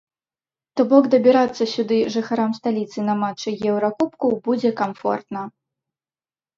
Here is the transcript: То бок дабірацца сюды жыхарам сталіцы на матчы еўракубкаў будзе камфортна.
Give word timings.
То 0.79 0.85
бок 0.93 1.09
дабірацца 1.13 1.63
сюды 1.75 1.99
жыхарам 2.17 2.51
сталіцы 2.61 2.99
на 3.13 3.19
матчы 3.23 3.49
еўракубкаў 3.75 4.37
будзе 4.45 4.77
камфортна. 4.85 5.41